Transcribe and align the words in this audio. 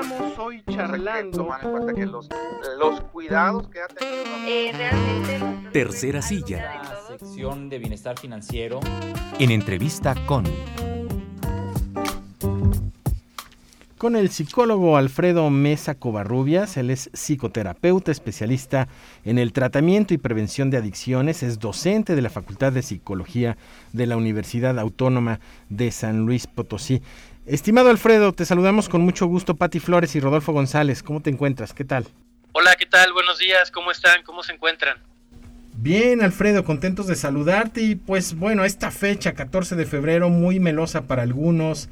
Estamos 0.00 0.38
hoy 0.38 0.62
charlando. 0.70 1.48
en 1.62 1.94
que 1.94 2.06
los, 2.06 2.26
los 2.78 3.00
cuidados 3.12 3.68
que 3.68 3.82
ha 3.82 3.86
tenido. 3.86 4.24
Eh, 4.46 4.72
realmente. 4.72 5.70
Tercera 5.72 6.22
silla. 6.22 6.80
La 6.82 7.18
sección 7.18 7.68
de 7.68 7.78
bienestar 7.78 8.18
financiero. 8.18 8.80
En 9.38 9.50
entrevista 9.50 10.14
con. 10.24 10.44
Con 14.00 14.16
el 14.16 14.30
psicólogo 14.30 14.96
Alfredo 14.96 15.50
Mesa 15.50 15.94
Covarrubias, 15.94 16.78
él 16.78 16.88
es 16.88 17.10
psicoterapeuta, 17.12 18.10
especialista 18.10 18.88
en 19.26 19.38
el 19.38 19.52
tratamiento 19.52 20.14
y 20.14 20.16
prevención 20.16 20.70
de 20.70 20.78
adicciones, 20.78 21.42
es 21.42 21.58
docente 21.58 22.14
de 22.14 22.22
la 22.22 22.30
Facultad 22.30 22.72
de 22.72 22.80
Psicología 22.80 23.58
de 23.92 24.06
la 24.06 24.16
Universidad 24.16 24.78
Autónoma 24.78 25.40
de 25.68 25.90
San 25.90 26.20
Luis 26.20 26.46
Potosí. 26.46 27.02
Estimado 27.50 27.90
Alfredo, 27.90 28.32
te 28.32 28.44
saludamos 28.44 28.88
con 28.88 29.00
mucho 29.00 29.26
gusto, 29.26 29.56
Pati 29.56 29.80
Flores 29.80 30.14
y 30.14 30.20
Rodolfo 30.20 30.52
González. 30.52 31.02
¿Cómo 31.02 31.20
te 31.20 31.30
encuentras? 31.30 31.74
¿Qué 31.74 31.84
tal? 31.84 32.06
Hola, 32.52 32.76
¿qué 32.78 32.86
tal? 32.86 33.12
Buenos 33.12 33.38
días, 33.38 33.72
¿cómo 33.72 33.90
están? 33.90 34.22
¿Cómo 34.22 34.44
se 34.44 34.52
encuentran? 34.52 34.98
Bien, 35.74 36.22
Alfredo, 36.22 36.64
contentos 36.64 37.08
de 37.08 37.16
saludarte 37.16 37.80
y 37.80 37.96
pues 37.96 38.36
bueno, 38.36 38.64
esta 38.64 38.92
fecha, 38.92 39.32
14 39.32 39.74
de 39.74 39.84
febrero, 39.84 40.28
muy 40.28 40.60
melosa 40.60 41.08
para 41.08 41.22
algunos, 41.22 41.88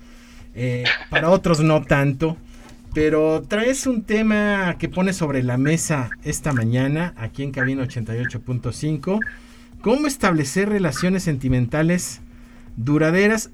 eh, 0.54 0.84
para 1.10 1.28
otros 1.28 1.58
no 1.58 1.82
tanto, 1.82 2.36
pero 2.94 3.42
traes 3.42 3.88
un 3.88 4.04
tema 4.04 4.76
que 4.78 4.88
pone 4.88 5.12
sobre 5.12 5.42
la 5.42 5.56
mesa 5.56 6.10
esta 6.22 6.52
mañana 6.52 7.14
aquí 7.16 7.42
en 7.42 7.50
Cabina 7.50 7.82
88.5, 7.82 9.18
cómo 9.82 10.06
establecer 10.06 10.68
relaciones 10.68 11.24
sentimentales 11.24 12.20
duraderas 12.76 13.50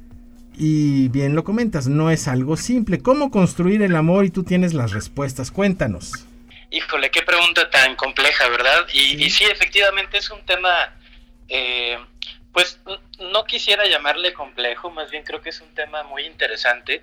y 0.56 1.08
bien 1.08 1.34
lo 1.34 1.44
comentas, 1.44 1.86
no 1.86 2.10
es 2.10 2.28
algo 2.28 2.56
simple. 2.56 3.00
¿Cómo 3.00 3.30
construir 3.30 3.82
el 3.82 3.96
amor? 3.96 4.24
Y 4.24 4.30
tú 4.30 4.44
tienes 4.44 4.74
las 4.74 4.92
respuestas. 4.92 5.50
Cuéntanos. 5.50 6.26
Híjole, 6.70 7.10
qué 7.10 7.22
pregunta 7.22 7.70
tan 7.70 7.94
compleja, 7.96 8.48
¿verdad? 8.48 8.86
Y 8.92 9.30
sí, 9.30 9.44
efectivamente 9.44 10.18
es 10.18 10.30
un 10.30 10.44
tema, 10.44 10.92
eh, 11.48 11.98
pues 12.52 12.80
no 13.20 13.44
quisiera 13.44 13.86
llamarle 13.86 14.32
complejo, 14.32 14.90
más 14.90 15.10
bien 15.10 15.22
creo 15.22 15.40
que 15.40 15.50
es 15.50 15.60
un 15.60 15.72
tema 15.74 16.02
muy 16.02 16.24
interesante, 16.24 17.02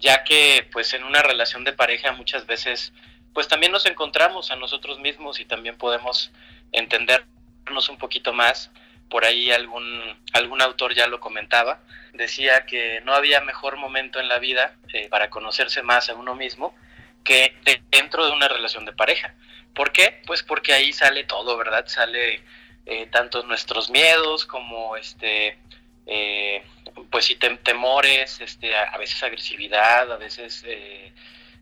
ya 0.00 0.24
que 0.24 0.66
pues 0.72 0.94
en 0.94 1.04
una 1.04 1.22
relación 1.22 1.64
de 1.64 1.72
pareja 1.72 2.12
muchas 2.12 2.46
veces 2.46 2.92
pues 3.34 3.48
también 3.48 3.72
nos 3.72 3.84
encontramos 3.84 4.50
a 4.50 4.56
nosotros 4.56 5.00
mismos 5.00 5.40
y 5.40 5.44
también 5.44 5.76
podemos 5.76 6.30
entendernos 6.72 7.88
un 7.90 7.98
poquito 7.98 8.32
más 8.32 8.70
por 9.08 9.24
ahí 9.24 9.50
algún, 9.50 10.02
algún 10.32 10.60
autor 10.62 10.94
ya 10.94 11.06
lo 11.06 11.20
comentaba, 11.20 11.80
decía 12.12 12.66
que 12.66 13.00
no 13.02 13.14
había 13.14 13.40
mejor 13.40 13.76
momento 13.76 14.20
en 14.20 14.28
la 14.28 14.38
vida 14.38 14.76
eh, 14.92 15.08
para 15.08 15.30
conocerse 15.30 15.82
más 15.82 16.08
a 16.08 16.14
uno 16.14 16.34
mismo 16.34 16.74
que 17.22 17.54
dentro 17.90 18.26
de 18.26 18.32
una 18.32 18.48
relación 18.48 18.84
de 18.84 18.92
pareja. 18.92 19.34
¿Por 19.74 19.92
qué? 19.92 20.20
Pues 20.26 20.42
porque 20.42 20.72
ahí 20.72 20.92
sale 20.92 21.24
todo, 21.24 21.56
¿verdad? 21.56 21.86
Sale 21.86 22.42
eh, 22.86 23.06
tanto 23.10 23.42
nuestros 23.44 23.90
miedos 23.90 24.46
como 24.46 24.96
este 24.96 25.58
eh, 26.06 26.62
pues 27.10 27.24
sí 27.24 27.36
temores, 27.36 28.40
este, 28.40 28.76
a, 28.76 28.96
veces 28.98 29.22
agresividad, 29.22 30.12
a 30.12 30.16
veces 30.16 30.64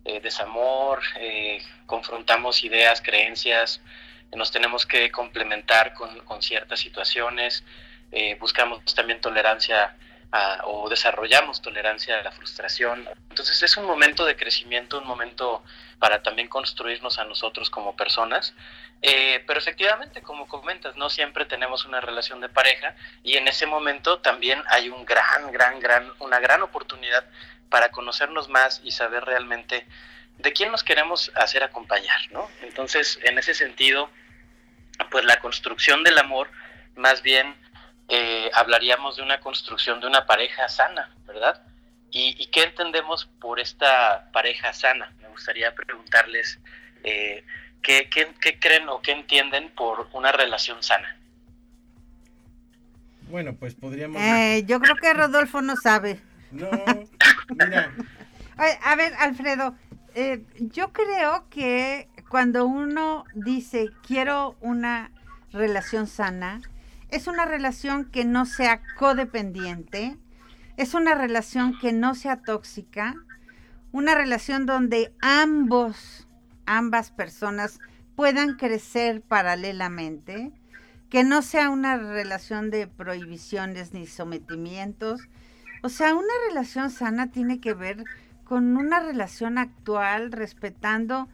desamor, 0.05 1.01
confrontamos 1.87 2.65
ideas, 2.65 3.01
creencias, 3.01 3.81
nos 4.37 4.51
tenemos 4.51 4.87
que 4.87 5.11
complementar 5.11 5.95
con, 5.95 6.43
ciertas 6.43 6.81
situaciones, 6.81 7.65
eh, 8.11 8.37
buscamos 8.41 8.83
también 8.95 9.21
tolerancia 9.21 9.97
o 10.65 10.89
desarrollamos 10.89 11.61
tolerancia 11.61 12.19
a 12.19 12.23
la 12.23 12.33
frustración. 12.33 13.07
Entonces 13.29 13.63
es 13.63 13.77
un 13.77 13.85
momento 13.85 14.25
de 14.25 14.35
crecimiento, 14.35 14.99
un 14.99 15.07
momento 15.07 15.63
para 15.99 16.23
también 16.23 16.49
construirnos 16.49 17.19
a 17.19 17.25
nosotros 17.25 17.69
como 17.69 17.95
personas. 17.95 18.55
Eh, 19.03 19.43
pero 19.47 19.59
efectivamente, 19.59 20.23
como 20.23 20.47
comentas, 20.47 20.97
no 20.97 21.11
siempre 21.11 21.45
tenemos 21.45 21.85
una 21.85 22.01
relación 22.01 22.41
de 22.41 22.49
pareja 22.49 22.97
y 23.23 23.37
en 23.37 23.47
ese 23.49 23.67
momento 23.67 24.21
también 24.21 24.63
hay 24.69 24.89
un 24.89 25.05
gran, 25.05 25.51
gran, 25.53 25.81
gran, 25.81 26.11
una 26.21 26.39
gran 26.39 26.63
oportunidad 26.63 27.25
para 27.69 27.91
conocernos 27.91 28.49
más 28.49 28.81
y 28.85 28.93
saber 28.93 29.25
realmente 29.25 29.87
de 30.39 30.53
quién 30.53 30.71
nos 30.71 30.83
queremos 30.83 31.31
hacer 31.35 31.63
acompañar, 31.63 32.21
¿no? 32.31 32.49
Entonces, 32.63 33.19
en 33.23 33.39
ese 33.39 33.55
sentido, 33.55 34.09
pues 35.11 35.25
la 35.25 35.39
construcción 35.41 36.03
del 36.03 36.19
amor, 36.19 36.49
más 36.97 37.23
bien 37.23 37.55
eh, 38.09 38.51
hablaríamos 38.55 39.17
de 39.17 39.23
una 39.23 39.41
construcción 39.41 40.01
de 40.01 40.07
una 40.07 40.27
pareja 40.27 40.69
sana, 40.69 41.15
¿verdad? 41.27 41.63
¿Y, 42.11 42.47
qué 42.49 42.65
entendemos 42.65 43.25
por 43.41 43.59
esta 43.59 44.31
pareja 44.33 44.75
sana? 44.75 45.15
Me 45.23 45.29
gustaría 45.29 45.75
preguntarles 45.75 46.61
eh, 47.05 47.43
¿qué, 47.81 48.11
creen 48.61 48.89
o 48.91 49.01
qué 49.01 49.13
entienden 49.13 49.71
por 49.71 50.09
una 50.13 50.31
relación 50.31 50.83
sana. 50.83 51.17
Bueno, 53.31 53.55
pues 53.55 53.75
podríamos... 53.75 54.21
Eh, 54.21 54.65
yo 54.67 54.79
creo 54.79 54.97
que 54.97 55.15
Rodolfo 55.15 55.63
no 55.63 55.75
sabe. 55.77 56.21
No, 56.51 56.69
mira. 57.49 57.91
A 58.59 58.95
ver, 58.95 59.15
Alfredo, 59.15 59.75
yo 60.59 60.93
creo 60.93 61.49
que 61.49 62.09
cuando 62.33 62.65
uno 62.65 63.25
dice 63.35 63.91
quiero 64.07 64.57
una 64.63 65.11
relación 65.53 66.07
sana, 66.07 66.63
es 67.11 67.27
una 67.27 67.45
relación 67.45 68.07
que 68.07 68.25
no 68.25 68.47
sea 68.47 68.81
codependiente, 68.99 70.17
es 70.79 70.95
una 70.95 71.15
relación 71.15 71.79
que 71.79 71.93
no 71.93 72.15
sea 72.15 72.41
tóxica, 72.41 73.17
una 73.93 74.15
relación 74.15 74.65
donde 74.65 75.15
ambos, 75.21 76.27
ambas 76.65 77.11
personas 77.11 77.81
puedan 78.17 78.57
crecer 78.57 79.21
paralelamente, 79.21 80.55
que 81.11 81.25
no 81.25 81.43
sea 81.43 81.69
una 81.69 81.99
relación 81.99 82.71
de 82.71 82.87
prohibiciones 82.87 83.93
ni 83.93 84.07
sometimientos. 84.07 85.21
O 85.83 85.91
sea, 85.91 86.15
una 86.15 86.33
relación 86.49 86.89
sana 86.89 87.31
tiene 87.31 87.61
que 87.61 87.75
ver 87.75 88.05
con 88.45 88.79
una 88.79 89.01
relación 89.01 89.59
actual 89.59 90.33
respetando 90.33 91.29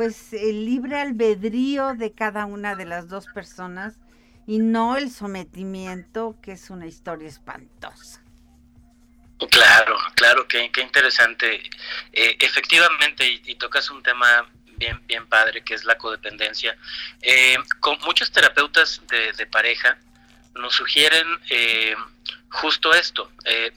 pues 0.00 0.32
el 0.32 0.64
libre 0.64 0.98
albedrío 0.98 1.92
de 1.92 2.14
cada 2.14 2.46
una 2.46 2.74
de 2.74 2.86
las 2.86 3.10
dos 3.10 3.26
personas 3.34 4.00
y 4.46 4.58
no 4.58 4.96
el 4.96 5.10
sometimiento, 5.10 6.38
que 6.42 6.52
es 6.52 6.70
una 6.70 6.86
historia 6.86 7.28
espantosa. 7.28 8.24
Claro, 9.50 9.98
claro, 10.14 10.48
qué, 10.48 10.72
qué 10.72 10.80
interesante. 10.80 11.56
Eh, 12.14 12.34
efectivamente, 12.40 13.42
y, 13.44 13.54
tocas 13.56 13.90
un 13.90 14.02
tema 14.02 14.50
bien, 14.78 15.06
bien 15.06 15.28
padre, 15.28 15.62
que 15.62 15.74
es 15.74 15.84
la 15.84 15.98
codependencia. 15.98 16.78
Eh, 17.20 17.58
con 17.80 17.98
muchos 17.98 18.32
terapeutas 18.32 19.02
de, 19.36 19.46
pareja 19.48 19.98
nos 20.54 20.76
sugieren 20.76 21.26
eh, 21.50 21.94
justo 22.48 22.94
esto, 22.94 23.30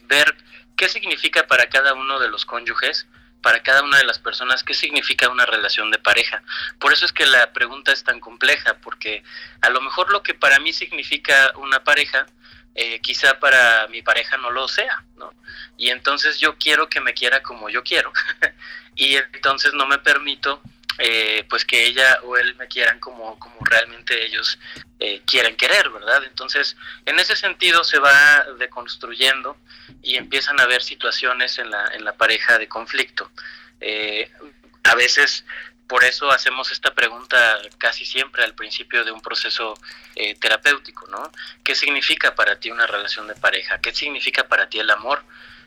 ver 0.08 0.38
qué 0.78 0.88
significa 0.88 1.46
para 1.48 1.68
cada 1.68 1.94
uno 1.94 2.18
de 2.18 2.30
los 2.30 2.46
cónyuges 2.46 3.08
para 3.44 3.62
cada 3.62 3.84
una 3.84 3.98
de 3.98 4.06
las 4.06 4.18
personas 4.18 4.64
qué 4.64 4.74
significa 4.74 5.30
una 5.30 5.46
relación 5.46 5.92
de 5.92 6.00
pareja. 6.00 6.42
Por 6.80 6.94
eso 6.94 7.06
es 7.06 7.12
que 7.12 7.26
la 7.26 7.52
pregunta 7.52 7.92
es 7.92 8.04
tan 8.04 8.20
compleja, 8.20 8.78
porque 8.82 9.22
a 9.62 9.70
lo 9.70 9.82
mejor 9.82 10.12
lo 10.12 10.24
que 10.24 10.34
para 10.34 10.60
mí 10.60 10.72
significa 10.72 11.54
una 11.58 11.84
pareja, 11.84 12.26
eh, 12.74 13.02
quizá 13.02 13.40
para 13.40 13.88
mi 13.90 14.02
pareja 14.02 14.38
no 14.38 14.50
lo 14.50 14.68
sea, 14.68 15.04
¿no? 15.18 15.32
Y 15.78 15.90
entonces 15.90 16.40
yo 16.40 16.58
quiero 16.58 16.88
que 16.88 17.02
me 17.02 17.14
quiera 17.14 17.44
como 17.44 17.70
yo 17.70 17.84
quiero, 17.84 18.14
y 18.96 19.18
entonces 19.18 19.74
no 19.74 19.86
me 19.88 20.00
permito 20.00 20.62
eh, 21.00 21.46
pues 21.50 21.66
que 21.66 21.86
ella 21.86 22.20
o 22.24 22.38
él 22.38 22.56
me 22.56 22.68
quieran 22.68 23.00
como, 23.00 23.40
como 23.40 23.56
realmente 23.62 24.26
ellos 24.26 24.60
eh, 25.00 25.22
quieren 25.26 25.56
querer, 25.56 25.90
¿verdad? 25.90 26.24
Entonces, 26.26 26.78
en 27.06 27.20
ese 27.20 27.36
sentido 27.36 27.84
se 27.84 27.98
va 28.00 28.46
deconstruyendo 28.60 29.58
y 30.04 30.16
empiezan 30.16 30.60
a 30.60 30.64
haber 30.64 30.84
situaciones 30.84 31.58
en 31.58 31.72
la, 31.72 31.88
en 31.94 32.06
la 32.06 32.14
pareja 32.14 32.60
de 32.60 32.68
conflicto. 32.68 33.32
Eh, 33.82 34.32
a 34.84 34.96
veces 34.96 35.46
por 35.88 36.04
eso 36.04 36.32
hacemos 36.32 36.72
esta 36.72 36.94
pregunta 36.94 37.60
casi 37.78 38.06
siempre 38.06 38.44
al 38.44 38.54
principio 38.54 39.04
de 39.04 39.12
un 39.12 39.22
proceso 39.22 39.76
terapéutico, 40.40 41.08
¿no? 41.08 41.32
¿Qué 41.64 41.76
significa 41.76 42.34
para 42.36 42.60
ti 42.60 42.72
una 42.72 42.88
relación 42.88 43.28
de 43.28 43.36
pareja? 43.36 43.80
¿Qué 43.80 43.94
significa 43.94 44.48
para 44.48 44.70
ti 44.70 44.80
el 44.80 44.90
amor? 44.90 45.24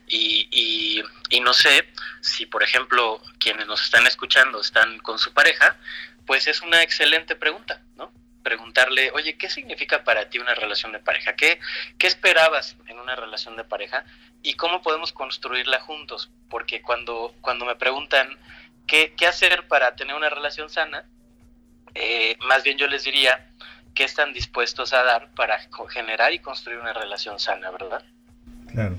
Y, 0.08 1.03
y, 1.31 1.41
no 1.41 1.53
sé 1.53 1.88
si, 2.20 2.47
por 2.47 2.62
ejemplo, 2.62 3.20
quienes 3.38 3.67
nos 3.67 3.82
están 3.82 4.06
escuchando 4.06 4.61
están 4.61 4.99
con 4.99 5.19
su 5.19 5.32
pareja, 5.32 5.76
pues 6.26 6.47
es 6.47 6.62
una 6.62 6.82
excelente 6.82 7.37
pregunta, 7.37 7.82
¿no? 7.97 8.12
Preguntarle, 8.43 9.11
oye, 9.12 9.37
¿qué 9.37 9.49
significa 9.49 10.05
para 10.05 10.29
ti 10.29 10.38
una 10.38 10.55
relación 10.55 10.93
de 10.93 10.99
pareja? 11.00 11.35
¿Qué, 11.35 11.58
qué 11.99 12.06
esperabas 12.06 12.76
en 12.87 12.99
una 12.99 13.17
relación 13.17 13.56
de 13.56 13.64
pareja? 13.64 14.05
¿Y 14.43 14.55
cómo 14.55 14.82
podemos 14.82 15.12
construirla 15.12 15.81
juntos? 15.81 16.31
Porque 16.49 16.82
cuando, 16.82 17.35
cuando 17.41 17.64
me 17.64 17.76
preguntan 17.76 18.29
qué, 18.87 19.14
qué 19.17 19.26
hacer 19.26 19.67
para 19.67 19.97
tener 19.97 20.14
una 20.14 20.31
relación 20.31 20.70
sana, 20.70 21.05
eh, 21.94 22.37
más 22.41 22.62
bien 22.62 22.79
yo 22.79 22.87
les 22.87 23.05
diría, 23.05 23.50
¿qué 23.94 24.05
están 24.05 24.32
dispuestos 24.32 24.93
a 24.93 25.02
dar 25.02 25.31
para 25.35 25.59
generar 25.88 26.32
y 26.32 26.38
construir 26.38 26.79
una 26.79 26.93
relación 26.93 27.41
sana, 27.41 27.70
verdad? 27.70 28.05
Claro. 28.70 28.97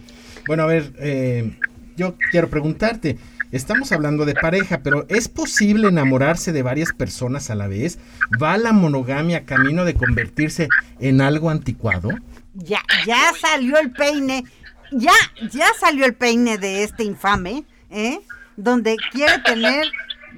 Bueno, 0.48 0.64
a 0.64 0.68
ver, 0.68 0.94
eh, 1.00 1.60
yo 1.98 2.16
quiero 2.32 2.50
preguntarte, 2.50 3.18
estamos 3.52 3.92
hablando 3.92 4.24
de 4.24 4.34
pareja, 4.34 4.80
pero 4.82 5.06
¿es 5.10 5.28
posible 5.28 5.90
enamorarse 5.90 6.54
de 6.54 6.64
varias 6.64 6.94
personas 6.94 7.50
a 7.50 7.56
la 7.56 7.68
vez? 7.68 8.00
¿Va 8.42 8.58
la 8.58 8.72
monogamia 8.72 9.46
camino 9.46 9.84
de 9.84 9.96
convertirse 9.96 10.70
en 11.00 11.20
algo 11.20 11.50
anticuado? 11.50 12.10
Ya, 12.54 12.80
ya 13.06 13.34
salió 13.40 13.78
el 13.78 13.92
peine, 13.92 14.46
ya, 14.92 15.14
ya 15.52 15.68
salió 15.78 16.06
el 16.06 16.16
peine 16.16 16.58
de 16.58 16.84
este 16.84 17.04
infame, 17.04 17.66
¿eh? 17.90 18.22
Donde 18.56 18.96
quiere 19.12 19.40
tener 19.40 19.86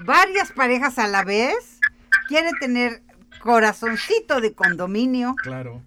varias 0.05 0.51
parejas 0.51 0.97
a 0.97 1.07
la 1.07 1.23
vez, 1.23 1.79
quiere 2.27 2.49
tener 2.59 3.03
corazoncito 3.39 4.41
de 4.41 4.53
condominio. 4.53 5.35
Claro. 5.35 5.83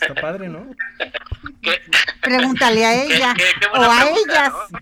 Está 0.00 0.14
padre, 0.14 0.48
¿no? 0.48 0.74
¿Qué? 1.62 1.82
Pregúntale 2.20 2.84
a 2.84 2.94
ella 3.04 3.34
qué- 3.36 3.52
qué 3.60 3.66
o 3.66 3.70
buena 3.70 4.00
a 4.00 4.04
pregunta, 4.04 4.32
ellas. 4.46 4.52
¿no? 4.70 4.80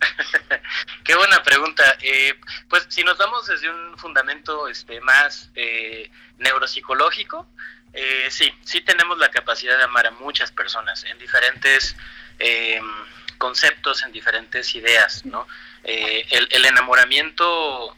Qué 1.04 1.14
buena 1.16 1.42
pregunta. 1.42 1.96
Eh, 2.02 2.34
pues 2.68 2.86
si 2.88 3.02
nos 3.02 3.18
vamos 3.18 3.46
desde 3.46 3.68
un 3.68 3.98
fundamento 3.98 4.68
este, 4.68 5.00
más 5.00 5.50
eh, 5.54 6.10
neuropsicológico, 6.38 7.46
eh, 7.92 8.26
sí, 8.30 8.52
sí 8.62 8.80
tenemos 8.82 9.18
la 9.18 9.28
capacidad 9.30 9.76
de 9.76 9.84
amar 9.84 10.06
a 10.06 10.10
muchas 10.12 10.52
personas 10.52 11.04
en 11.04 11.18
diferentes 11.18 11.96
eh, 12.38 12.80
conceptos, 13.38 14.02
en 14.04 14.12
diferentes 14.12 14.74
ideas, 14.74 15.24
¿no? 15.26 15.46
Eh, 15.84 16.24
el, 16.30 16.48
el 16.50 16.64
enamoramiento 16.66 17.96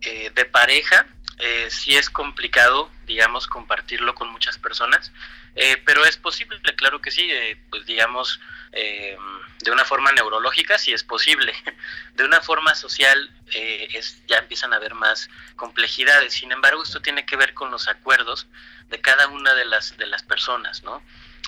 eh, 0.00 0.30
de 0.34 0.44
pareja 0.46 1.06
eh, 1.38 1.68
sí 1.70 1.96
es 1.96 2.08
complicado, 2.08 2.90
digamos, 3.06 3.46
compartirlo 3.46 4.14
con 4.14 4.28
muchas 4.28 4.58
personas, 4.58 5.12
eh, 5.54 5.80
pero 5.86 6.04
es 6.04 6.18
posible, 6.18 6.58
claro 6.76 7.00
que 7.00 7.10
sí, 7.10 7.30
eh, 7.30 7.58
pues 7.70 7.86
digamos, 7.86 8.40
eh, 8.72 9.16
de 9.60 9.70
una 9.70 9.86
forma 9.86 10.12
neurológica 10.12 10.76
sí 10.76 10.92
es 10.92 11.02
posible, 11.02 11.54
de 12.14 12.24
una 12.24 12.40
forma 12.42 12.74
social 12.74 13.30
es, 13.48 14.22
ya 14.26 14.38
empiezan 14.38 14.72
a 14.72 14.76
haber 14.76 14.94
más 14.94 15.30
complejidades, 15.56 16.34
sin 16.34 16.52
embargo 16.52 16.82
esto 16.82 17.00
tiene 17.00 17.24
que 17.24 17.36
ver 17.36 17.54
con 17.54 17.70
los 17.70 17.88
acuerdos 17.88 18.46
de 18.88 19.00
cada 19.00 19.28
una 19.28 19.54
de 19.54 19.64
las, 19.64 19.96
de 19.96 20.06
las 20.06 20.22
personas, 20.22 20.82
¿no? 20.82 21.02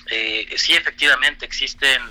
Sí, 0.07 0.75
efectivamente 0.75 1.45
existen, 1.45 2.01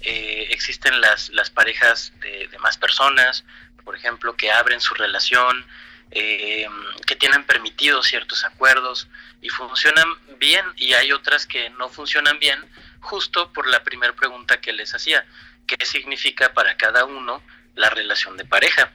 eh, 0.00 0.48
existen 0.50 1.00
las, 1.00 1.28
las 1.30 1.50
parejas 1.50 2.12
de 2.20 2.58
más 2.58 2.78
personas, 2.78 3.44
por 3.84 3.94
ejemplo, 3.94 4.36
que 4.36 4.50
abren 4.50 4.80
su 4.80 4.94
relación, 4.94 5.64
eh, 6.10 6.66
que 7.06 7.16
tienen 7.16 7.44
permitidos 7.44 8.06
ciertos 8.06 8.44
acuerdos 8.44 9.08
y 9.40 9.48
funcionan 9.48 10.08
bien 10.38 10.64
y 10.76 10.94
hay 10.94 11.12
otras 11.12 11.46
que 11.46 11.70
no 11.70 11.88
funcionan 11.88 12.38
bien 12.38 12.58
justo 13.00 13.52
por 13.52 13.66
la 13.66 13.82
primera 13.84 14.14
pregunta 14.14 14.60
que 14.60 14.72
les 14.72 14.94
hacía, 14.94 15.26
¿qué 15.66 15.84
significa 15.84 16.52
para 16.54 16.76
cada 16.76 17.04
uno 17.04 17.42
la 17.74 17.90
relación 17.90 18.36
de 18.36 18.44
pareja? 18.44 18.92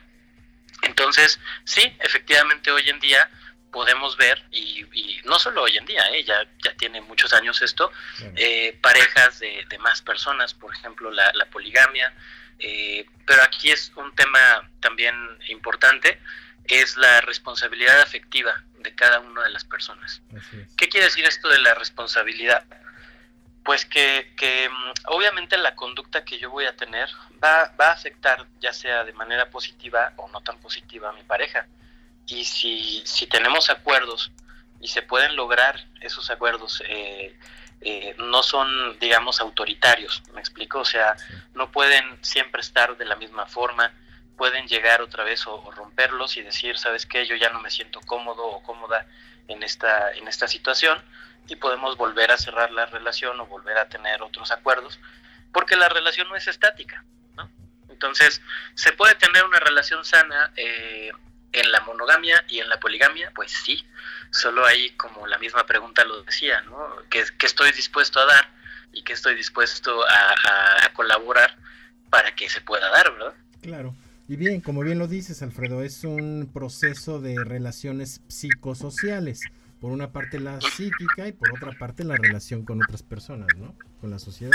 Entonces, 0.83 1.39
sí, 1.65 1.95
efectivamente 1.99 2.71
hoy 2.71 2.89
en 2.89 2.99
día 2.99 3.29
podemos 3.71 4.17
ver, 4.17 4.43
y, 4.51 4.85
y 4.93 5.21
no 5.25 5.37
solo 5.37 5.63
hoy 5.63 5.77
en 5.77 5.85
día, 5.85 6.03
¿eh? 6.11 6.23
ya, 6.23 6.47
ya 6.63 6.73
tiene 6.75 7.01
muchos 7.01 7.33
años 7.33 7.61
esto, 7.61 7.91
eh, 8.35 8.77
parejas 8.81 9.39
de, 9.39 9.65
de 9.69 9.77
más 9.77 10.01
personas, 10.01 10.53
por 10.53 10.73
ejemplo, 10.73 11.11
la, 11.11 11.31
la 11.33 11.45
poligamia, 11.45 12.13
eh, 12.57 13.05
pero 13.25 13.43
aquí 13.43 13.69
es 13.69 13.91
un 13.95 14.13
tema 14.15 14.69
también 14.79 15.15
importante, 15.47 16.19
es 16.69 16.97
la 16.97 17.21
responsabilidad 17.21 18.01
afectiva 18.01 18.63
de 18.79 18.93
cada 18.95 19.19
una 19.19 19.43
de 19.43 19.49
las 19.49 19.65
personas. 19.65 20.21
¿Qué 20.77 20.87
quiere 20.87 21.07
decir 21.07 21.25
esto 21.25 21.49
de 21.49 21.59
la 21.59 21.73
responsabilidad? 21.73 22.63
Pues 23.63 23.85
que, 23.85 24.33
que, 24.37 24.69
mm, 24.69 24.93
obviamente 25.07 25.57
la 25.57 25.75
conducta 25.75 26.23
que 26.23 26.39
yo 26.39 26.49
voy 26.49 26.65
a 26.65 26.75
tener 26.75 27.09
va, 27.43 27.73
va 27.79 27.89
a 27.89 27.93
afectar 27.93 28.45
ya 28.59 28.71
sea 28.71 29.03
de 29.03 29.13
manera 29.13 29.49
positiva 29.49 30.13
o 30.17 30.27
no 30.29 30.41
tan 30.41 30.59
positiva 30.59 31.09
a 31.09 31.13
mi 31.13 31.23
pareja. 31.23 31.67
Y 32.27 32.45
si, 32.45 33.01
si 33.05 33.27
tenemos 33.27 33.69
acuerdos 33.69 34.31
y 34.79 34.87
se 34.87 35.01
pueden 35.01 35.35
lograr 35.35 35.83
esos 36.01 36.29
acuerdos, 36.29 36.83
eh, 36.87 37.37
eh, 37.81 38.15
no 38.17 38.43
son, 38.43 38.99
digamos, 38.99 39.39
autoritarios, 39.39 40.21
¿me 40.33 40.39
explico? 40.39 40.79
O 40.79 40.85
sea, 40.85 41.15
no 41.53 41.71
pueden 41.71 42.03
siempre 42.21 42.61
estar 42.61 42.97
de 42.97 43.05
la 43.05 43.15
misma 43.15 43.45
forma, 43.45 43.91
pueden 44.39 44.67
llegar 44.69 45.01
otra 45.01 45.25
vez 45.25 45.45
o, 45.47 45.69
romperlos 45.71 46.37
y 46.37 46.41
decir, 46.41 46.77
¿sabes 46.79 47.05
qué? 47.05 47.27
Yo 47.27 47.35
ya 47.35 47.49
no 47.49 47.59
me 47.59 47.69
siento 47.69 47.99
cómodo 48.01 48.43
o 48.47 48.63
cómoda 48.63 49.05
en 49.49 49.61
esta, 49.63 50.13
en 50.13 50.27
esta 50.29 50.47
situación 50.47 50.97
y 51.49 51.57
podemos 51.57 51.97
volver 51.97 52.31
a 52.31 52.37
cerrar 52.37 52.71
la 52.71 52.85
relación 52.85 53.37
o 53.41 53.45
volver 53.47 53.77
a 53.77 53.89
tener 53.89 54.21
otros 54.21 54.49
acuerdos, 54.51 54.97
porque 55.51 55.75
la 55.75 55.89
relación 55.89 56.29
no 56.29 56.35
es 56.37 56.47
estática, 56.47 57.03
¿no? 57.35 57.49
Entonces, 57.89 58.41
¿se 58.75 58.93
puede 58.93 59.13
tener 59.15 59.43
una 59.43 59.59
relación 59.59 60.05
sana 60.05 60.53
eh, 60.55 61.11
en 61.51 61.71
la 61.73 61.81
monogamia 61.81 62.41
y 62.47 62.59
en 62.59 62.69
la 62.69 62.79
poligamia? 62.79 63.31
Pues 63.35 63.51
sí, 63.51 63.85
solo 64.31 64.65
ahí 64.65 64.91
como 64.91 65.27
la 65.27 65.37
misma 65.37 65.65
pregunta 65.65 66.05
lo 66.05 66.23
decía, 66.23 66.61
¿no? 66.61 66.77
¿Qué, 67.09 67.25
estoy 67.45 67.71
dispuesto 67.73 68.21
a 68.21 68.25
dar 68.25 68.49
y 68.93 69.03
qué 69.03 69.11
estoy 69.13 69.35
dispuesto 69.35 70.07
a, 70.07 70.35
a- 70.49 70.85
a 70.85 70.93
colaborar 70.93 71.57
para 72.09 72.33
que 72.35 72.47
se 72.49 72.61
pueda 72.61 72.87
dar, 72.89 73.11
¿verdad? 73.11 73.33
Claro. 73.61 73.93
Y 74.29 74.35
bien, 74.35 74.61
como 74.61 74.81
bien 74.83 74.99
lo 74.99 75.07
dices, 75.07 75.41
Alfredo, 75.41 75.81
es 75.81 76.03
un 76.03 76.51
proceso 76.53 77.19
de 77.19 77.43
relaciones 77.43 78.21
psicosociales. 78.27 79.41
Por 79.81 79.91
una 79.91 80.11
parte 80.11 80.39
la 80.39 80.61
psíquica 80.61 81.27
y 81.27 81.31
por 81.31 81.51
otra 81.51 81.71
parte 81.79 82.03
la 82.03 82.15
relación 82.15 82.63
con 82.63 82.79
otras 82.83 83.01
personas, 83.01 83.47
¿no? 83.57 83.75
Con 83.99 84.11
la 84.11 84.19
sociedad. 84.19 84.51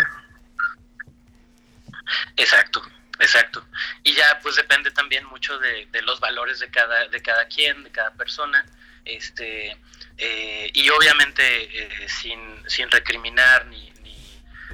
Exacto, 2.37 2.82
exacto. 3.19 3.67
Y 4.05 4.15
ya 4.15 4.38
pues 4.44 4.55
depende 4.55 4.93
también 4.93 5.25
mucho 5.26 5.59
de, 5.59 5.88
los 6.03 6.21
valores 6.21 6.61
de 6.61 6.71
cada, 6.71 7.09
de 7.09 7.21
cada 7.21 7.49
quien, 7.49 7.82
de 7.82 7.91
cada 7.91 8.12
persona, 8.12 8.65
este, 9.05 9.76
eh, 10.19 10.71
y 10.73 10.88
obviamente 10.91 11.43
eh, 11.43 12.09
sin, 12.09 12.38
sin 12.69 12.88
recriminar 12.93 13.67
ni, 13.67 13.91
ni 14.03 14.15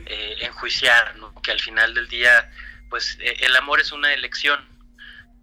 eh, 0.05 0.37
enjuiciar, 0.41 1.17
¿no? 1.17 1.33
que 1.41 1.53
al 1.53 1.61
final 1.61 1.95
del 1.95 2.07
día, 2.09 2.51
pues 2.91 3.17
eh, 3.21 3.37
el 3.41 3.57
amor 3.57 3.81
es 3.81 3.93
una 3.93 4.13
elección. 4.13 4.70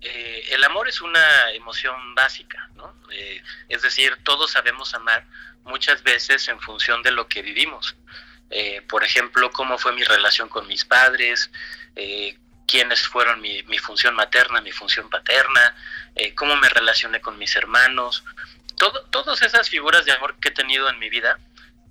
Eh, 0.02 0.50
el 0.52 0.64
amor 0.64 0.88
es 0.88 1.02
una 1.02 1.52
emoción 1.52 2.16
básica, 2.16 2.70
¿no? 2.76 2.94
Eh, 3.12 3.42
es 3.70 3.82
decir, 3.82 4.18
todos 4.24 4.52
sabemos 4.52 4.94
amar 4.94 5.26
muchas 5.64 6.04
veces 6.04 6.48
en 6.48 6.60
función 6.60 7.02
de 7.04 7.12
lo 7.12 7.28
que 7.28 7.42
vivimos. 7.42 7.96
Eh, 8.50 8.82
por 8.88 9.04
ejemplo, 9.04 9.52
cómo 9.52 9.78
fue 9.78 9.94
mi 9.94 10.04
relación 10.04 10.50
con 10.50 10.68
mis 10.68 10.86
padres, 10.86 11.52
eh, 11.96 12.38
quiénes 12.68 13.02
fueron 13.08 13.42
mi, 13.42 13.64
mi, 13.64 13.78
función 13.80 14.16
materna, 14.16 14.62
mi 14.62 14.72
función 14.72 15.10
paterna, 15.10 15.76
cómo 16.36 16.56
me 16.56 16.70
relacioné 16.70 17.22
con 17.22 17.38
mis 17.38 17.56
hermanos. 17.56 18.24
Todo, 18.76 19.04
todas 19.06 19.42
esas 19.42 19.70
figuras 19.70 20.06
de 20.06 20.12
amor 20.12 20.36
que 20.40 20.50
he 20.50 20.52
tenido 20.52 20.90
en 20.90 21.00
mi 21.00 21.10
vida 21.10 21.40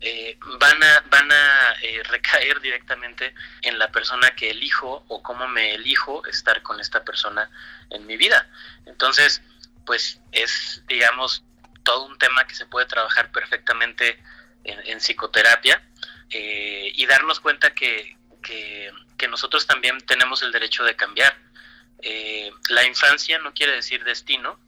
eh, 0.00 0.38
van 0.58 0.82
a, 0.82 1.04
van 1.10 1.32
a 1.32 1.72
eh, 1.82 2.02
recaer 2.04 2.60
directamente 2.60 3.34
en 3.62 3.78
la 3.78 3.90
persona 3.90 4.30
que 4.36 4.50
elijo 4.50 5.04
o 5.08 5.22
cómo 5.22 5.48
me 5.48 5.74
elijo 5.74 6.24
estar 6.26 6.62
con 6.62 6.80
esta 6.80 7.04
persona 7.04 7.50
en 7.90 8.06
mi 8.06 8.16
vida. 8.16 8.48
Entonces, 8.84 9.42
pues 9.86 10.20
es, 10.32 10.82
digamos, 10.88 11.44
todo 11.82 12.06
un 12.06 12.18
tema 12.18 12.46
que 12.46 12.54
se 12.54 12.66
puede 12.66 12.86
trabajar 12.86 13.30
perfectamente 13.30 14.20
en, 14.64 14.98
psicoterapia 14.98 15.80
eh, 16.30 16.90
y 16.94 17.06
darnos 17.06 17.38
cuenta 17.38 17.72
que, 17.72 18.16
que, 18.42 18.90
que, 19.16 19.28
nosotros 19.28 19.66
también 19.66 19.98
tenemos 20.00 20.42
el 20.42 20.50
derecho 20.50 20.82
de 20.84 20.96
cambiar. 20.96 21.38
Eh, 22.02 22.50
la 22.68 22.84
infancia 22.84 23.38
no 23.38 23.54
quiere 23.54 23.72
decir 23.72 24.02
destino, 24.04 24.58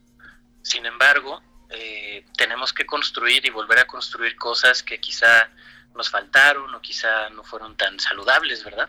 sin 0.63 0.87
embargo, 0.87 1.43
eh, 1.71 2.25
tenemos 2.37 2.73
que 2.73 2.87
construir 2.87 3.45
y 3.47 3.51
volver 3.51 3.81
a 3.81 3.87
construir 3.87 4.37
cosas 4.37 4.83
que 4.83 4.99
quizá 5.01 5.51
nos 5.95 6.11
faltaron 6.11 6.75
o 6.75 6.81
quizá 6.81 7.31
no 7.31 7.45
fueron 7.45 7.77
tan 7.77 7.99
saludables, 7.99 8.65
¿verdad? 8.65 8.89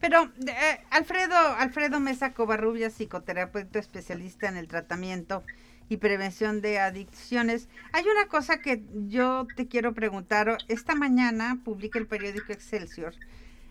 Pero 0.00 0.30
eh, 0.46 0.84
Alfredo, 0.90 1.36
Alfredo 1.36 2.00
Mesa 2.00 2.32
Covarrubias, 2.34 2.92
psicoterapeuta 2.94 3.78
especialista 3.78 4.48
en 4.48 4.56
el 4.56 4.68
tratamiento 4.68 5.42
y 5.88 5.96
prevención 5.98 6.60
de 6.60 6.78
adicciones. 6.78 7.68
Hay 7.92 8.04
una 8.04 8.26
cosa 8.26 8.60
que 8.60 8.82
yo 9.08 9.46
te 9.56 9.68
quiero 9.68 9.94
preguntar. 9.94 10.58
Esta 10.68 10.94
mañana 10.94 11.58
publica 11.64 11.98
el 11.98 12.06
periódico 12.06 12.52
Excelsior 12.52 13.14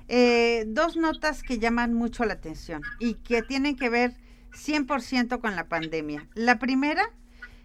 eh, 0.07 0.65
dos 0.67 0.97
notas 0.97 1.41
que 1.41 1.57
llaman 1.57 1.93
mucho 1.93 2.25
la 2.25 2.33
atención 2.33 2.83
y 2.99 3.15
que 3.15 3.41
tienen 3.41 3.75
que 3.75 3.89
ver 3.89 4.13
100% 4.51 5.39
con 5.39 5.55
la 5.55 5.67
pandemia. 5.67 6.27
La 6.35 6.59
primera 6.59 7.09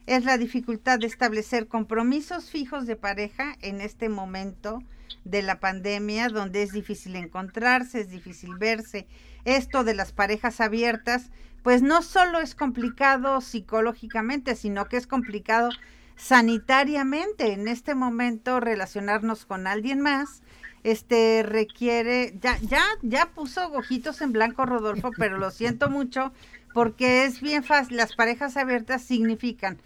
es 0.07 0.25
la 0.25 0.39
dificultad 0.39 0.99
de 0.99 1.07
establecer 1.07 1.69
compromisos 1.69 2.51
fijos 2.51 2.87
de 2.87 2.97
pareja 2.97 3.57
en 3.61 3.81
este 3.81 4.09
momento 4.09 4.83
de 5.25 5.43
la 5.43 5.61
pandemia, 5.61 6.29
donde 6.29 6.63
es 6.63 6.73
difícil 6.73 7.17
encontrarse, 7.17 8.01
es 8.01 8.11
difícil 8.11 8.57
verse. 8.57 9.07
Esto 9.45 9.85
de 9.85 9.95
las 9.95 10.13
parejas 10.13 10.61
abiertas, 10.61 11.31
pues 11.63 11.83
no 11.83 12.03
solo 12.03 12.41
es 12.41 12.55
complicado 12.55 13.41
psicológicamente, 13.41 14.57
sino 14.57 14.87
que 14.87 14.97
es 14.97 15.07
complicado 15.07 15.71
sanitariamente 16.17 17.53
en 17.53 17.69
este 17.69 17.95
momento 17.95 18.61
relacionarnos 18.61 19.47
con 19.47 19.67
alguien 19.67 20.01
más 20.01 20.43
este 20.83 21.43
requiere, 21.43 22.35
ya, 22.41 22.59
ya, 22.63 22.83
ya 23.03 23.27
puso 23.35 23.73
ojitos 23.73 24.21
en 24.23 24.33
blanco 24.33 24.65
Rodolfo, 24.65 25.11
pero 25.17 25.37
lo 25.37 25.51
siento 25.51 25.91
mucho 25.91 26.33
porque 26.75 27.25
es 27.25 27.41
bien 27.41 27.65
fácil, 27.65 27.97
las 27.97 28.15
parejas 28.15 28.57
abiertas 28.57 29.03
significan 29.03 29.79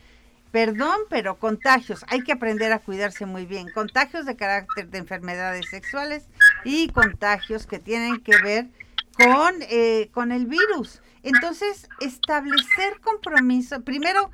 perdón, 0.54 1.00
pero 1.10 1.36
contagios, 1.36 2.04
hay 2.06 2.22
que 2.22 2.30
aprender 2.30 2.70
a 2.72 2.78
cuidarse 2.78 3.26
muy 3.26 3.44
bien, 3.44 3.66
contagios 3.74 4.24
de 4.24 4.36
carácter 4.36 4.88
de 4.88 4.98
enfermedades 4.98 5.66
sexuales 5.68 6.28
y 6.64 6.90
contagios 6.90 7.66
que 7.66 7.80
tienen 7.80 8.20
que 8.20 8.40
ver 8.40 8.68
con, 9.16 9.52
eh, 9.62 10.10
con 10.12 10.30
el 10.30 10.46
virus. 10.46 11.02
Entonces, 11.24 11.88
establecer 12.00 13.00
compromiso, 13.00 13.82
primero 13.82 14.30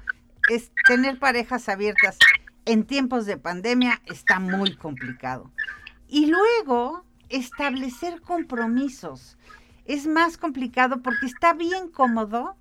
es 0.50 0.71
tener 0.87 1.19
parejas 1.19 1.71
abiertas 1.71 2.19
en 2.66 2.85
tiempos 2.85 3.25
de 3.25 3.38
pandemia 3.38 4.02
está 4.04 4.40
muy 4.40 4.76
complicado. 4.76 5.50
Y 6.07 6.26
luego, 6.26 7.02
establecer 7.30 8.21
compromisos 8.21 9.38
es 9.91 10.07
más 10.07 10.37
complicado 10.37 11.03
porque 11.03 11.27
está 11.27 11.53
bien 11.53 11.89
cómodo 11.89 12.55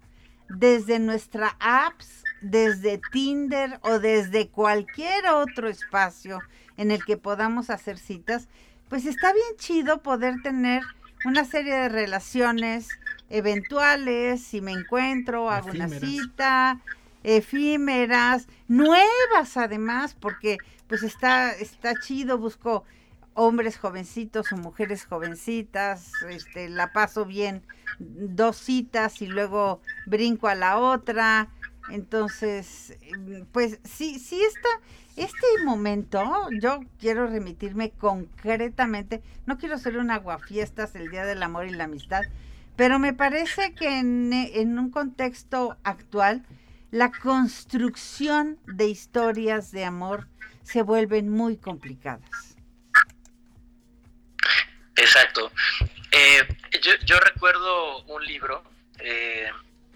desde 0.50 0.98
nuestra 0.98 1.56
apps, 1.60 2.24
desde 2.42 3.00
Tinder 3.12 3.80
o 3.84 4.00
desde 4.00 4.48
cualquier 4.48 5.28
otro 5.28 5.70
espacio 5.70 6.42
en 6.76 6.90
el 6.90 7.06
que 7.06 7.18
podamos 7.18 7.70
hacer 7.70 8.00
citas, 8.00 8.48
pues 8.90 9.06
está 9.06 9.32
bien 9.32 9.58
chido 9.58 10.02
poder 10.02 10.42
tener 10.42 10.82
una 11.24 11.46
serie 11.46 11.76
de 11.76 11.90
relaciones 11.90 12.88
eventuales, 13.30 14.42
si 14.42 14.60
me 14.62 14.72
encuentro, 14.72 15.52
hago 15.52 15.70
una 15.70 15.88
cita, 15.88 16.80
efímeras, 17.22 18.48
nuevas 18.68 19.56
además, 19.56 20.16
porque 20.20 20.58
pues 20.88 21.04
está, 21.04 21.52
está 21.52 21.94
chido, 22.00 22.40
busco 22.40 22.86
hombres 23.40 23.78
jovencitos 23.78 24.52
o 24.52 24.58
mujeres 24.58 25.06
jovencitas, 25.06 26.12
este, 26.30 26.68
la 26.68 26.92
paso 26.92 27.26
bien 27.26 27.64
dos 27.98 28.58
citas 28.58 29.22
y 29.22 29.28
luego 29.28 29.82
brinco 30.06 30.50
a 30.50 30.56
la 30.56 30.78
otra. 30.78 31.48
Entonces, 31.90 32.98
pues 33.54 33.80
sí, 33.84 34.20
sí 34.20 34.44
está, 34.44 34.70
este 35.16 35.48
momento, 35.64 36.22
yo 36.62 36.82
quiero 37.00 37.28
remitirme 37.28 37.92
concretamente, 37.92 39.24
no 39.46 39.58
quiero 39.58 39.78
ser 39.78 39.98
un 39.98 40.12
aguafiestas 40.12 40.94
el 40.96 41.10
Día 41.10 41.26
del 41.26 41.42
Amor 41.42 41.66
y 41.66 41.72
la 41.72 41.86
Amistad, 41.86 42.24
pero 42.76 43.00
me 43.00 43.14
parece 43.14 43.74
que 43.74 44.00
en, 44.00 44.34
en 44.34 44.78
un 44.78 44.92
contexto 44.92 45.78
actual, 45.84 46.46
la 46.92 47.12
construcción 47.12 48.60
de 48.68 48.88
historias 48.88 49.72
de 49.72 49.86
amor 49.86 50.28
se 50.64 50.84
vuelven 50.84 51.30
muy 51.30 51.58
complicadas. 51.58 52.59
Exacto. 55.00 55.52
Eh, 56.12 56.48
yo, 56.82 56.94
yo, 57.06 57.20
recuerdo 57.20 58.04
un 58.04 58.24
libro 58.26 58.64
eh, 59.00 59.50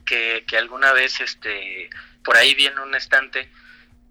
que, 0.05 0.45
que, 0.47 0.57
alguna 0.57 0.93
vez 0.93 1.19
este, 1.19 1.89
por 2.23 2.37
ahí 2.37 2.53
vi 2.55 2.67
en 2.67 2.79
un 2.79 2.95
estante 2.95 3.51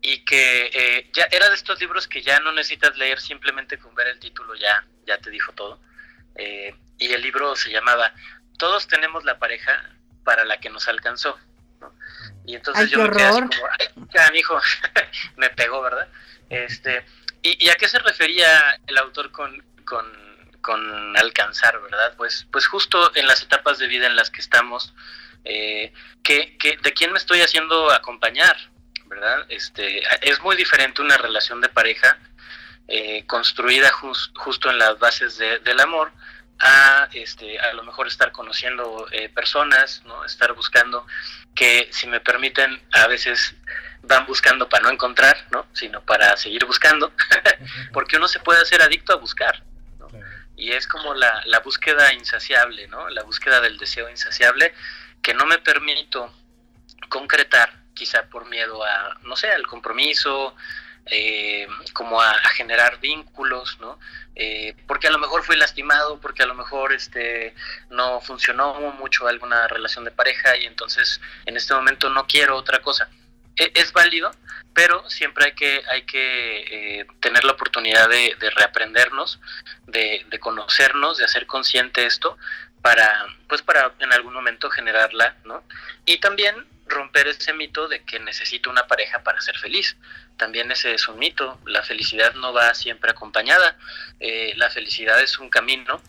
y 0.01 0.25
que 0.25 0.71
eh, 0.73 1.11
ya 1.13 1.29
era 1.31 1.49
de 1.49 1.55
estos 1.55 1.81
libros 1.81 2.09
que 2.09 2.23
ya 2.23 2.41
no 2.41 2.53
necesitas 2.53 2.97
leer 2.97 3.21
simplemente 3.21 3.79
con 3.79 3.95
ver 3.95 4.09
el 4.09 4.19
título 4.19 4.55
ya, 4.55 4.85
ya 5.07 5.19
te 5.19 5.31
dijo 5.31 5.53
todo. 5.53 5.81
y 6.99 7.13
el 7.13 7.23
libro 7.23 7.57
se 7.57 7.71
llamaba 7.71 8.13
Todos 8.59 8.87
tenemos 8.89 9.25
la 9.25 9.39
pareja 9.39 9.91
para 10.25 10.45
la 10.45 10.59
que 10.59 10.71
nos 10.71 10.89
alcanzó. 10.89 11.39
Y 12.45 12.55
entonces 12.57 12.91
yo 12.91 12.99
me 12.99 13.11
quedé 13.11 13.25
así 13.25 13.41
como, 13.41 13.67
ay, 13.79 13.89
ya, 14.13 14.31
hijo, 14.35 14.61
me 15.37 15.51
pegó, 15.51 15.81
¿verdad? 15.83 16.09
Este, 16.49 17.05
y, 17.43 17.65
y, 17.65 17.71
a 17.71 17.77
qué 17.77 17.89
se 17.89 17.99
refería 17.99 18.79
el 18.87 18.99
autor 18.99 19.31
con, 19.31 19.65
con 19.85 20.32
con 20.63 21.17
alcanzar, 21.19 21.81
¿verdad? 21.83 22.15
Pues, 22.17 22.47
pues 22.51 22.67
justo 22.67 23.15
en 23.15 23.27
las 23.27 23.43
etapas 23.43 23.79
de 23.79 23.89
vida 23.89 24.07
en 24.07 24.17
las 24.17 24.31
que 24.31 24.41
estamos, 24.41 24.95
eh, 25.45 25.93
que, 26.23 26.57
que, 26.57 26.79
¿de 26.79 26.93
quién 26.93 27.13
me 27.13 27.19
estoy 27.19 27.43
haciendo 27.43 27.91
acompañar? 27.93 28.57
¿Verdad? 29.07 29.45
Este, 29.51 30.03
es 30.23 30.41
muy 30.41 30.57
diferente 30.57 31.03
una 31.03 31.19
relación 31.19 31.61
de 31.61 31.69
pareja 31.69 32.19
eh, 32.89 33.27
construida 33.27 33.91
justo 33.91 34.71
en 34.71 34.79
las 34.79 34.99
bases 34.99 35.37
del 35.37 35.81
amor 35.81 36.13
a, 36.59 37.09
este, 37.13 37.59
a 37.59 37.73
lo 37.75 37.83
mejor 37.83 38.07
estar 38.07 38.33
conociendo 38.33 39.07
eh, 39.11 39.29
personas, 39.29 40.03
¿no? 40.05 40.25
Estar 40.25 40.53
buscando 40.55 41.07
que, 41.55 41.89
si 41.91 42.07
me 42.07 42.21
permiten, 42.21 42.83
a 42.93 43.07
veces 43.07 43.55
van 44.03 44.27
buscando 44.27 44.69
para 44.69 44.85
no 44.85 44.91
encontrar, 44.91 45.47
¿no? 45.51 45.67
Sino 45.73 46.03
para 46.03 46.37
seguir 46.37 46.65
buscando, 46.65 47.13
porque 47.93 48.17
uno 48.17 48.29
se 48.29 48.41
puede 48.41 48.63
hacer 48.63 48.83
adicto 48.83 49.13
a 49.13 49.17
buscar, 49.17 49.63
y 50.63 50.71
es 50.71 50.87
como 50.87 51.13
la, 51.15 51.43
la 51.47 51.59
búsqueda 51.59 52.13
insaciable, 52.15 52.87
¿no? 52.87 53.09
La 53.09 53.25
búsqueda 53.25 53.61
del 53.61 53.79
deseo 53.79 54.09
insaciable 54.09 54.73
que 55.21 55.35
no 55.35 55.45
me 55.45 55.59
permito 55.59 56.33
concretar, 57.09 57.83
quizá 57.95 58.29
por 58.31 58.49
miedo 58.49 58.85
a, 58.85 59.19
no 59.23 59.35
sé, 59.35 59.51
al 59.51 59.67
compromiso, 59.67 60.55
eh, 61.07 61.67
como 61.95 62.23
a, 62.23 62.33
generar 62.55 63.01
vínculos, 63.01 63.77
¿no? 63.81 63.99
Eh, 64.37 64.77
porque 64.87 65.09
a 65.09 65.11
lo 65.11 65.19
mejor 65.19 65.43
fui 65.43 65.57
lastimado, 65.57 66.21
porque 66.21 66.45
a 66.45 66.47
lo 66.47 66.55
mejor 66.55 66.93
este 66.93 67.57
no 67.91 68.21
funcionó 68.21 68.75
mucho 68.93 69.27
alguna 69.27 69.67
relación 69.67 70.05
de 70.05 70.13
pareja 70.13 70.57
y 70.57 70.67
entonces 70.67 71.21
en 71.45 71.57
este 71.57 71.75
momento 71.75 72.09
no 72.09 72.29
quiero 72.29 72.57
otra 72.57 72.81
cosa. 72.81 73.11
E, 73.57 73.73
es 73.75 73.93
válido, 73.93 74.31
pero 74.75 75.09
siempre 75.11 75.47
hay 75.47 75.53
que, 75.53 75.83
hay 75.91 76.03
que 76.03 77.01
eh, 77.01 77.07
tener 77.21 77.45
la 77.45 77.53
oportunidad 77.53 78.09
de, 78.09 78.35
reaprendernos, 78.57 79.41
de, 79.87 80.25
conocernos, 80.41 81.19
de 81.19 81.25
hacer 81.25 81.47
consciente 81.47 82.07
esto 82.07 82.39
para, 82.81 83.27
pues 83.49 83.63
para 83.63 83.93
en 84.01 84.13
algún 84.13 84.35
momento 84.35 84.71
generarla, 84.71 85.37
¿no? 85.45 85.63
Y 86.07 86.19
también 86.19 86.67
romper 86.87 87.29
ese 87.29 87.53
mito 87.53 87.89
de 87.89 88.03
que 88.05 88.19
necesito 88.19 88.71
una 88.71 88.87
pareja 88.87 89.23
para 89.23 89.41
ser 89.41 89.59
feliz. 89.59 89.97
También 90.37 90.71
ese 90.73 90.95
es 90.95 91.07
un 91.09 91.19
mito. 91.19 91.61
La 91.65 91.83
felicidad 91.83 92.35
no 92.35 92.53
va 92.53 92.75
siempre 92.75 93.11
acompañada. 93.11 93.77
Eh, 94.21 94.53
la 94.57 94.69
felicidad 94.71 95.21
es 95.21 95.39
un 95.39 95.49
camino 95.49 96.03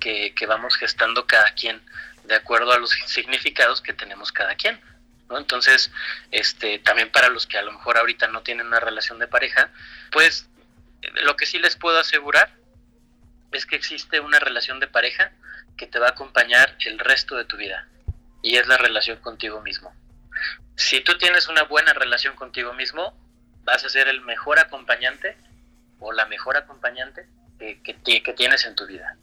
que, 0.00 0.34
que 0.34 0.46
vamos 0.46 0.76
gestando 0.76 1.26
cada 1.26 1.52
quien 1.54 1.80
de 2.24 2.34
acuerdo 2.34 2.72
a 2.72 2.78
los 2.78 2.90
significados 3.06 3.80
que 3.80 3.92
tenemos 3.92 4.32
cada 4.32 4.54
quien. 4.56 4.80
Entonces, 5.30 5.90
este, 6.30 6.78
también 6.78 7.10
para 7.10 7.28
los 7.28 7.46
que 7.46 7.58
a 7.58 7.62
lo 7.62 7.72
mejor 7.72 7.98
ahorita 7.98 8.28
no 8.28 8.42
tienen 8.42 8.66
una 8.66 8.80
relación 8.80 9.18
de 9.18 9.26
pareja, 9.26 9.70
pues 10.12 10.48
lo 11.22 11.36
que 11.36 11.46
sí 11.46 11.58
les 11.58 11.76
puedo 11.76 11.98
asegurar 11.98 12.54
es 13.52 13.66
que 13.66 13.76
existe 13.76 14.20
una 14.20 14.38
relación 14.38 14.80
de 14.80 14.86
pareja 14.86 15.32
que 15.76 15.86
te 15.86 15.98
va 15.98 16.06
a 16.06 16.10
acompañar 16.10 16.76
el 16.86 16.98
resto 16.98 17.36
de 17.36 17.44
tu 17.44 17.56
vida 17.56 17.88
y 18.42 18.56
es 18.56 18.66
la 18.66 18.76
relación 18.76 19.18
contigo 19.18 19.60
mismo. 19.60 19.94
Si 20.76 21.00
tú 21.00 21.16
tienes 21.18 21.48
una 21.48 21.64
buena 21.64 21.92
relación 21.92 22.36
contigo 22.36 22.72
mismo, 22.74 23.14
vas 23.64 23.84
a 23.84 23.88
ser 23.88 24.08
el 24.08 24.20
mejor 24.20 24.58
acompañante 24.58 25.36
o 25.98 26.12
la 26.12 26.26
mejor 26.26 26.56
acompañante 26.56 27.26
que, 27.58 27.80
que, 27.82 28.32
tienes 28.34 28.64
en 28.66 28.74
tu 28.74 28.86
vida. 28.86 29.16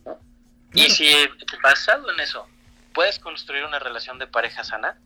Y 0.73 0.89
si 0.89 1.13
basado 1.61 2.11
en 2.11 2.19
eso 2.19 2.47
puedes 2.93 3.19
construir 3.19 3.63
una 3.63 3.79
relación 3.79 4.17
de 4.17 4.27
pareja 4.27 4.63
sana, 4.63 4.97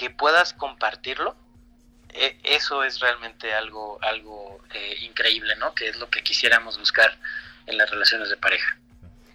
que 0.00 0.08
puedas 0.08 0.54
compartirlo, 0.54 1.36
e, 2.08 2.38
eso 2.42 2.82
es 2.82 3.00
realmente 3.00 3.52
algo, 3.52 4.02
algo 4.02 4.58
eh, 4.72 4.96
increíble, 5.02 5.54
¿no? 5.56 5.74
Que 5.74 5.88
es 5.88 5.98
lo 5.98 6.08
que 6.08 6.22
quisiéramos 6.22 6.78
buscar 6.78 7.10
en 7.66 7.76
las 7.76 7.90
relaciones 7.90 8.30
de 8.30 8.38
pareja. 8.38 8.78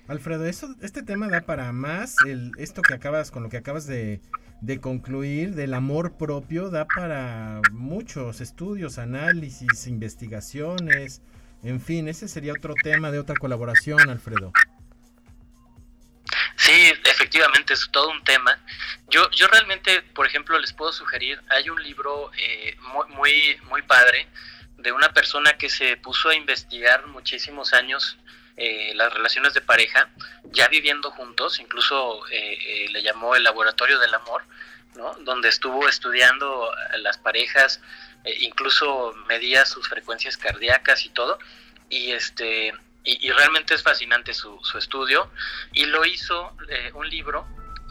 Alfredo, 0.08 0.48
eso, 0.48 0.74
este 0.82 1.04
tema 1.04 1.28
da 1.28 1.42
para 1.42 1.72
más, 1.72 2.16
el, 2.26 2.52
esto 2.58 2.82
que 2.82 2.96
acabas, 2.96 3.30
con 3.30 3.44
lo 3.44 3.50
que 3.50 3.58
acabas 3.58 3.86
de, 3.86 4.22
de 4.62 4.82
concluir, 4.82 5.54
del 5.54 5.76
amor 5.76 6.18
propio, 6.18 6.72
da 6.72 6.86
para 6.86 7.62
muchos 7.72 8.42
estudios, 8.42 8.98
análisis, 8.98 9.86
investigaciones, 9.86 11.22
en 11.62 11.80
fin, 11.80 12.08
ese 12.08 12.28
sería 12.28 12.54
otro 12.54 12.74
tema 12.74 13.12
de 13.12 13.20
otra 13.20 13.36
colaboración, 13.36 14.10
Alfredo. 14.10 14.52
Es 17.74 17.90
todo 17.92 18.10
un 18.10 18.24
tema. 18.24 18.58
Yo, 19.10 19.30
yo 19.32 19.48
realmente, 19.48 20.02
por 20.02 20.26
ejemplo, 20.26 20.58
les 20.60 20.74
puedo 20.74 20.92
sugerir, 20.94 21.42
hay 21.50 21.70
un 21.70 21.82
libro 21.82 22.32
eh, 22.38 22.78
muy, 22.82 23.08
muy, 23.10 23.58
muy 23.64 23.82
padre 23.82 24.28
de 24.78 24.92
una 24.92 25.14
persona 25.14 25.58
que 25.58 25.70
se 25.70 25.98
puso 25.98 26.30
a 26.30 26.36
investigar 26.36 27.08
muchísimos 27.08 27.74
años 27.74 28.18
eh, 28.58 28.94
las 28.96 29.14
relaciones 29.14 29.54
de 29.54 29.62
pareja, 29.62 30.10
ya 30.46 30.68
viviendo 30.68 31.12
juntos, 31.12 31.60
incluso 31.60 32.26
eh, 32.32 32.88
le 32.90 33.02
llamó 33.02 33.36
el 33.36 33.44
laboratorio 33.44 34.00
del 34.00 34.14
amor, 34.14 34.44
¿no? 34.96 35.14
donde 35.20 35.50
estuvo 35.50 35.90
estudiando 35.90 36.72
las 37.00 37.18
parejas, 37.18 37.82
incluso 38.40 39.14
medía 39.28 39.66
sus 39.66 39.90
frecuencias 39.90 40.38
cardíacas 40.38 41.06
y 41.06 41.10
todo, 41.10 41.38
y 41.90 42.12
este 42.12 42.74
y, 43.06 43.32
realmente 43.32 43.76
es 43.76 43.84
fascinante 43.84 44.34
su, 44.34 44.60
estudio 44.78 45.32
y 45.74 45.86
lo 45.86 46.04
hizo 46.06 46.58
eh, 46.70 46.92
un 46.94 47.10
libro 47.10 47.48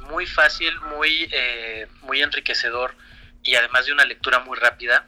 muy 0.09 0.26
fácil, 0.26 0.78
muy, 0.80 1.28
eh, 1.33 1.87
muy 2.02 2.21
enriquecedor 2.21 2.94
y 3.42 3.54
además 3.54 3.87
de 3.87 3.92
una 3.92 4.04
lectura 4.04 4.40
muy 4.40 4.59
rápida 4.59 5.06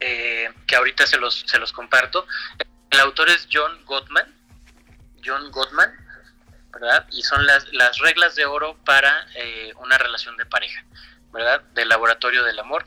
eh, 0.00 0.50
que 0.66 0.76
ahorita 0.76 1.06
se 1.06 1.18
los, 1.18 1.44
se 1.46 1.58
los 1.58 1.72
comparto. 1.72 2.26
El 2.90 3.00
autor 3.00 3.28
es 3.30 3.48
John 3.52 3.84
Gottman 3.84 4.42
John 5.24 5.50
Gottman, 5.50 5.90
¿verdad? 6.72 7.06
Y 7.10 7.22
son 7.22 7.46
las, 7.46 7.72
las 7.72 7.98
reglas 7.98 8.34
de 8.34 8.44
oro 8.44 8.76
para 8.84 9.26
eh, 9.34 9.72
una 9.76 9.98
relación 9.98 10.36
de 10.36 10.46
pareja, 10.46 10.84
¿verdad? 11.32 11.62
Del 11.74 11.88
laboratorio 11.88 12.44
del 12.44 12.58
amor. 12.58 12.86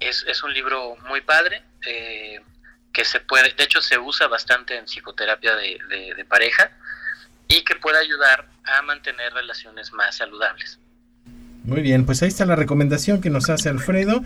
Es, 0.00 0.24
es 0.26 0.42
un 0.42 0.52
libro 0.52 0.96
muy 1.08 1.20
padre, 1.20 1.62
eh, 1.86 2.40
que 2.94 3.04
se 3.04 3.20
puede, 3.20 3.52
de 3.52 3.64
hecho 3.64 3.82
se 3.82 3.98
usa 3.98 4.28
bastante 4.28 4.78
en 4.78 4.86
psicoterapia 4.86 5.54
de, 5.56 5.78
de, 5.90 6.14
de 6.14 6.24
pareja 6.24 6.70
y 7.48 7.62
que 7.62 7.74
puede 7.74 7.98
ayudar 7.98 8.46
a 8.64 8.80
mantener 8.82 9.34
relaciones 9.34 9.92
más 9.92 10.16
saludables. 10.16 10.78
Muy 11.64 11.82
bien, 11.82 12.06
pues 12.06 12.22
ahí 12.22 12.28
está 12.28 12.46
la 12.46 12.56
recomendación 12.56 13.20
que 13.20 13.30
nos 13.30 13.50
hace 13.50 13.68
Alfredo. 13.68 14.24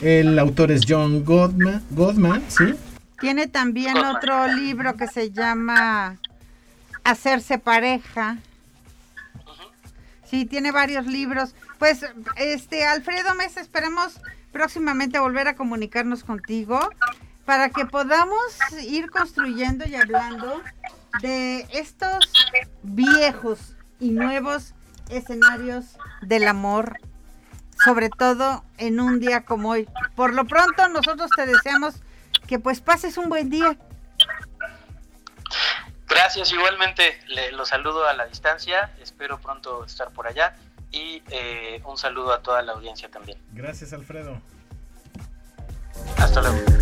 El 0.00 0.38
autor 0.38 0.70
es 0.70 0.82
John 0.86 1.24
Gottman, 1.24 1.84
Gottman 1.90 2.44
¿sí? 2.48 2.74
Tiene 3.18 3.48
también 3.48 3.96
otro 3.96 4.48
libro 4.48 4.96
que 4.96 5.06
se 5.06 5.30
llama 5.30 6.18
Hacerse 7.04 7.58
pareja. 7.58 8.38
Sí, 10.28 10.46
tiene 10.46 10.72
varios 10.72 11.06
libros. 11.06 11.54
Pues, 11.78 12.04
este, 12.36 12.84
Alfredo 12.84 13.34
Mesa, 13.34 13.60
esperamos 13.60 14.20
próximamente 14.52 15.18
volver 15.18 15.48
a 15.48 15.54
comunicarnos 15.54 16.24
contigo 16.24 16.90
para 17.50 17.70
que 17.70 17.84
podamos 17.84 18.38
ir 18.80 19.10
construyendo 19.10 19.84
y 19.84 19.96
hablando 19.96 20.62
de 21.20 21.66
estos 21.72 22.30
viejos 22.84 23.74
y 23.98 24.10
nuevos 24.10 24.72
escenarios 25.08 25.96
del 26.22 26.46
amor, 26.46 27.00
sobre 27.84 28.08
todo 28.08 28.64
en 28.78 29.00
un 29.00 29.18
día 29.18 29.44
como 29.44 29.70
hoy. 29.70 29.88
Por 30.14 30.32
lo 30.32 30.44
pronto, 30.44 30.88
nosotros 30.90 31.28
te 31.34 31.44
deseamos 31.44 31.96
que 32.46 32.60
pues 32.60 32.80
pases 32.80 33.18
un 33.18 33.28
buen 33.28 33.50
día. 33.50 33.76
Gracias, 36.08 36.52
igualmente 36.52 37.20
le, 37.26 37.50
los 37.50 37.70
saludo 37.70 38.06
a 38.06 38.12
la 38.12 38.26
distancia, 38.26 38.92
espero 39.02 39.40
pronto 39.40 39.84
estar 39.84 40.12
por 40.12 40.28
allá 40.28 40.54
y 40.92 41.20
eh, 41.30 41.82
un 41.84 41.98
saludo 41.98 42.32
a 42.32 42.42
toda 42.42 42.62
la 42.62 42.74
audiencia 42.74 43.10
también. 43.10 43.38
Gracias, 43.50 43.92
Alfredo. 43.92 44.40
Hasta 46.16 46.42
luego. 46.42 46.79